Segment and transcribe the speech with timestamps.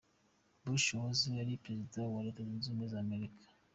[0.63, 3.45] Bush wahoze ari Perezida wa Leta Zunze ubumwe za Amerika.